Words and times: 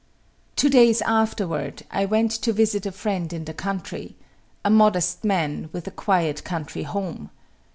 Two 0.55 0.67
days 0.71 0.99
afterward, 1.03 1.83
I 1.91 2.05
went 2.05 2.31
to 2.31 2.51
visit 2.53 2.87
a 2.87 2.91
friend 2.91 3.31
in 3.31 3.45
the 3.45 3.53
country, 3.53 4.15
a 4.65 4.71
modest 4.71 5.23
man, 5.23 5.69
with 5.73 5.85
a 5.85 5.91
quiet 5.91 6.43
country 6.43 6.81
home. 6.81 7.29